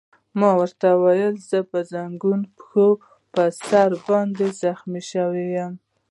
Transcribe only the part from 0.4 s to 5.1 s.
ورته وویل: زه په زنګون، پښو او پر سر باندې زخمي